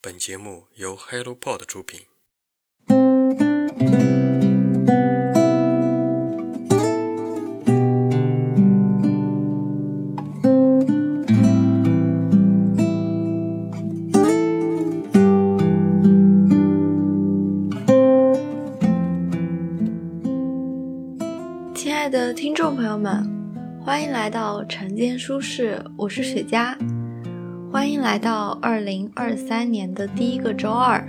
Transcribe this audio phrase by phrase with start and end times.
[0.00, 2.02] 本节目由 HelloPod 出品。
[21.74, 23.28] 亲爱的听众朋友们，
[23.84, 26.76] 欢迎来到晨间舒适，我是雪茄。
[27.70, 31.06] 欢迎来到二零二三年的第一个周二。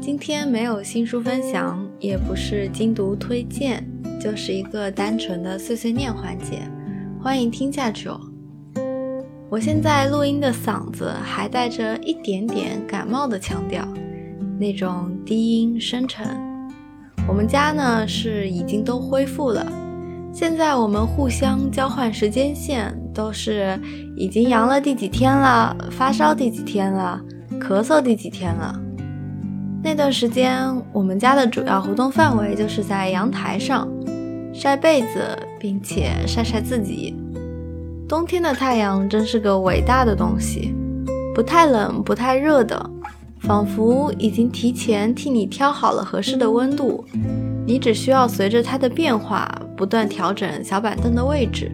[0.00, 3.86] 今天没有新书分享，也不是精读推荐，
[4.20, 6.58] 就是一个单纯的碎碎念环节。
[7.22, 8.20] 欢迎听下去哦。
[9.48, 13.86] 我现在录音的嗓子还带着一点点感冒的腔调，
[14.58, 16.26] 那种低音深沉。
[17.28, 19.64] 我们家呢是已经都恢复了。
[20.32, 23.78] 现在我们互相交换时间线，都是
[24.16, 27.20] 已经阳了第几天了，发烧第几天了，
[27.60, 28.78] 咳嗽第几天了。
[29.82, 33.88] 那段时间，我们家的主要活动范围就是在阳台上
[34.54, 37.14] 晒被子，并且晒晒自己。
[38.08, 40.74] 冬天的太阳真是个伟大的东西，
[41.34, 42.90] 不太冷，不太热的，
[43.40, 47.04] 仿佛已经提前替你挑好了合适的温度，
[47.66, 49.50] 你只需要随着它的变化。
[49.74, 51.72] 不断调整小板凳的位置，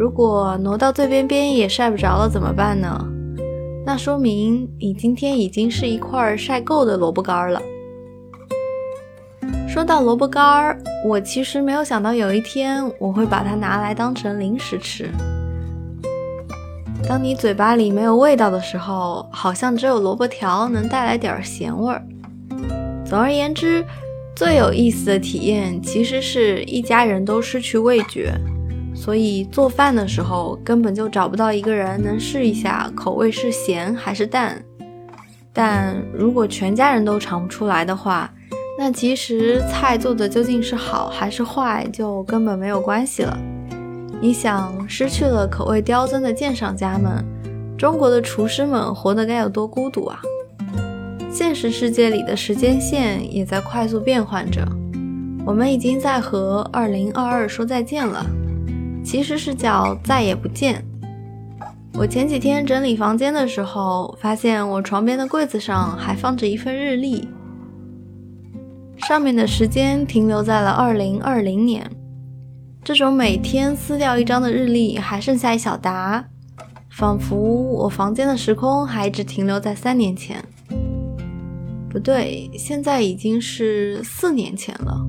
[0.00, 3.06] 如果挪到最边边也晒不着了怎么办呢？
[3.84, 7.60] 那说明你今天已经是一块晒够的萝卜干了。
[9.68, 15.10] 说到萝卜干儿，我其实没有想到有一天我会把它拿来当成零食吃。
[17.06, 22.02] 当你嘴巴里没有味道的时候，好像只有萝卜条能带来点咸味儿。
[23.04, 23.84] 总而言之。
[24.34, 28.32] 最有意思的体验其实是一家人都失去味觉，
[29.00, 34.62] 所以做饭的时候根本就找不到一个人能试一下口味是咸还是淡。
[35.54, 38.30] 但如果全家人都尝不出来的话，
[38.78, 43.38] 那其实菜做的究竟是好还是坏就根本没有关系了。
[44.20, 47.24] 你想，失去了口味刁钻的鉴赏家们，
[47.78, 50.20] 中国的厨师们活得该有多孤独啊！
[51.32, 54.62] 现实世界里的时间线也在快速变换着，
[55.46, 58.26] 我们已经在和二零二二说再见了，
[59.02, 60.84] 其实是叫再也不见。
[61.94, 67.28] 我前几天整理房间的时候，发现我床边的柜子上还放着一份日历，
[68.96, 71.90] 上面的时间停留在了二零二零年。
[72.82, 76.24] 这种每天撕掉一张的日历还剩下一小沓，
[76.90, 80.42] 仿佛我房间的时空还只停留在三年前。
[81.90, 85.06] 不对，现在已经是四年前了。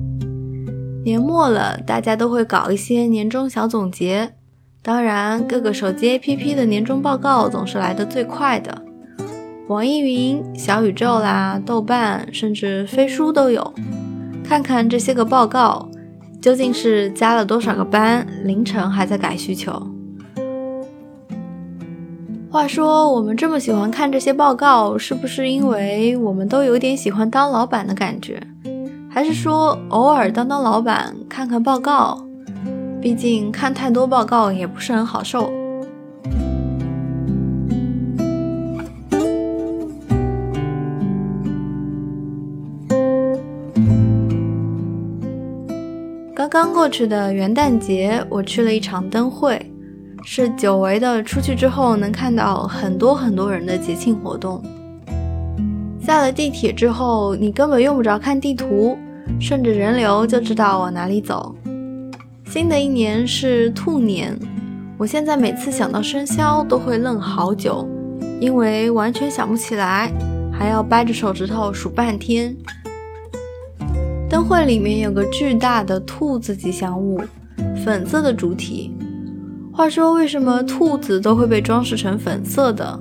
[1.04, 4.34] 年末了，大家都会搞一些年终小总结。
[4.80, 8.82] 当然，各个手机 APP 的年终报告总是来得最快的，
[9.68, 13.74] 网易云、小宇宙啦、豆瓣，甚至飞书都有。
[14.44, 15.88] 看看这些个报告，
[16.40, 19.72] 究竟是加了多少个班，凌晨还在改需求。
[22.48, 28.40] 话说，我们这么喜欢看这些报告，是不是因为我们都有点喜欢当老板的感觉？
[29.14, 32.18] 还是说偶尔当当老板，看看报告？
[32.98, 35.52] 毕竟看太多报告也不是很好受。
[46.34, 49.70] 刚刚过去的元旦节，我去了一场灯会。
[50.24, 54.62] 是久违的，出去之后能看到很多很多人的节庆活动。
[56.04, 58.98] 下了地铁之后，你根本用不着看地图，
[59.40, 61.54] 顺着人流就知道往哪里走。
[62.46, 64.36] 新的一年是兔年，
[64.98, 67.88] 我现在每次想到生肖都会愣好久，
[68.40, 70.12] 因为完全想不起来，
[70.52, 72.54] 还要掰着手指头数半天。
[74.28, 77.20] 灯会里面有个巨大的兔子吉祥物，
[77.84, 78.92] 粉色的主体。
[79.72, 83.00] 话说，为什么兔子都会被装饰成粉色的？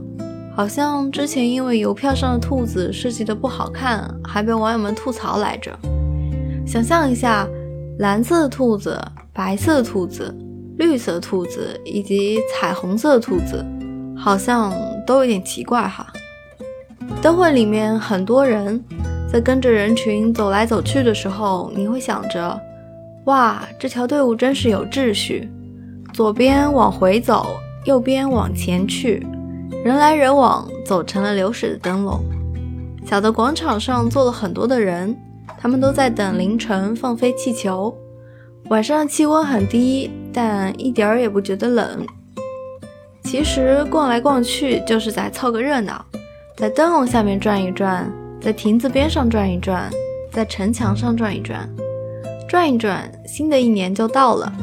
[0.61, 5.75] 好像之前因为邮票上的兔子设计的不好看，还被网友们吐槽来着。
[6.67, 7.47] 想象一下，
[7.97, 8.95] 蓝色的兔子、
[9.33, 10.31] 白色的兔子、
[10.77, 13.65] 绿色兔子以及彩虹色的兔子，
[14.15, 14.71] 好像
[15.03, 16.05] 都有点奇怪哈。
[17.23, 18.79] 灯会里面很多人
[19.27, 22.61] 在跟着人群走来走去的时候，你会想着：
[23.25, 25.49] 哇，这条队伍真是有秩序。
[26.13, 27.47] 左边往回走，
[27.85, 29.25] 右边往前去，
[29.83, 32.23] 人来人往，走成了流水的灯笼。
[33.05, 35.17] 小的广场上坐了很多的人，
[35.59, 37.95] 他们都在等凌晨放飞气球。
[38.69, 42.05] 晚上气温很低，但一点儿也不觉得冷。
[43.23, 46.05] 其实逛来逛去就是在凑个热闹，
[46.57, 49.89] 在灯笼下面转一转，在亭子边上转一转，
[50.31, 51.67] 在城墙上转一转，
[52.47, 54.53] 转一转，新的一年就到了。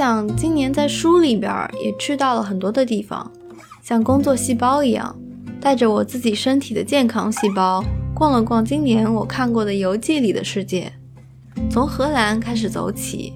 [0.00, 1.52] 想，今年在书里边
[1.84, 3.30] 也去到了很多的地方，
[3.82, 5.14] 像工作细胞一样，
[5.60, 10.90] 带着我自己身体的健康细胞，逛了逛今年我看过的游记里的世界。
[11.70, 13.34] 从荷兰开始走起，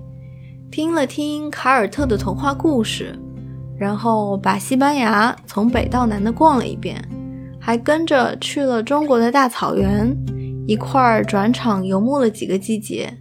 [0.71, 3.15] 听了听卡尔特的童话故事，
[3.79, 6.99] 然后把西班牙从北到南的逛了一遍，
[7.61, 10.17] 还跟着去了中国的大草原，
[10.67, 13.19] 一块儿转场游牧了几个季节。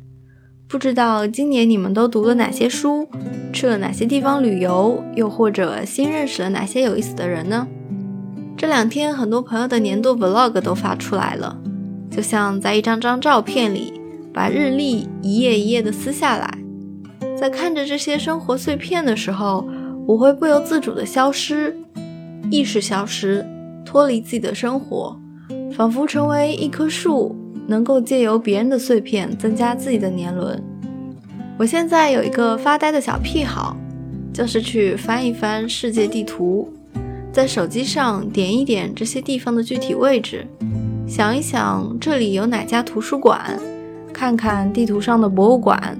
[0.67, 3.07] 不知道今年你们都读了哪些书，
[3.53, 7.67] 去了哪些地方旅游，又或者新认识了哪些有意思的人呢？
[8.57, 11.57] 这两天很多朋友的年度 vlog 都发出来了，
[12.09, 13.93] 就像在一张张照片里
[14.33, 16.57] 把日历一页一页的撕下来，
[17.37, 19.67] 在看着这些生活碎片的时候，
[20.07, 21.77] 我会不由自主的消失，
[22.49, 23.45] 意识消失，
[23.85, 25.19] 脱离自己的生活，
[25.71, 27.35] 仿佛成为一棵树。
[27.67, 30.61] 能够借由别人的碎片增加自己的年轮。
[31.57, 33.77] 我现在有一个发呆的小癖好，
[34.33, 36.67] 就是去翻一翻世界地图，
[37.31, 40.45] 在手机上点一点这些地方的具体位置，
[41.07, 43.59] 想一想这里有哪家图书馆，
[44.11, 45.97] 看看地图上的博物馆，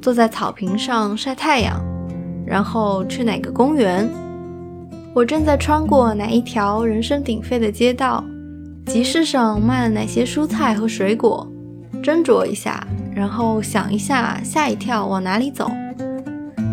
[0.00, 1.78] 坐在草坪上晒太阳，
[2.46, 4.08] 然后去哪个公园。
[5.14, 8.24] 我正在穿过哪一条人声鼎沸的街道。
[8.86, 11.46] 集市上卖了哪些蔬菜和水果？
[12.02, 15.68] 斟酌一下，然后想一下，吓一跳往哪里走？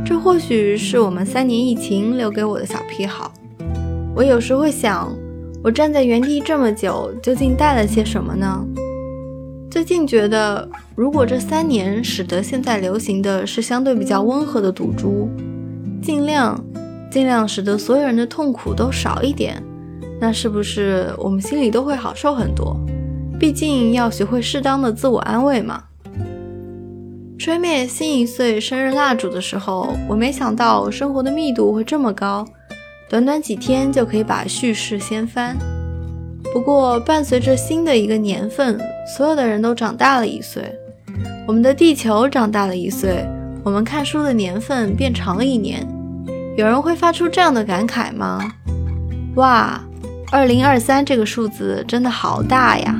[0.06, 3.34] 这或许是我们三年疫情留给我的小癖好。
[4.16, 5.12] 我有时会想，
[5.64, 8.64] 我站在原地这么久，究竟带了些什么呢？
[9.72, 15.28] 最近觉得，如果这三年使得现在流行的是相对比较温和的赌注，
[16.00, 16.64] 尽量
[17.10, 19.62] 尽量使得所有人的痛苦都少一点。
[20.24, 22.80] 那是不是我们心里都会好受很多？
[23.38, 25.84] 毕竟要学会适当的自我安慰嘛。
[27.38, 32.48] 吹灭新一岁生日蜡烛的时候，我没想到生活的密度会这么高，
[33.10, 35.58] 短短几天就可以把叙事掀翻。
[36.54, 38.80] 不过伴随着新的一个年份，
[39.18, 40.74] 所有的人都长大了一岁，
[41.46, 43.26] 我们的地球长大了一岁，
[43.62, 45.86] 我们看书的年份变长了一年。
[46.56, 48.40] 有人会发出这样的感慨吗？
[49.36, 49.84] 哇！
[50.34, 53.00] 二零二三这个数字真的好大呀！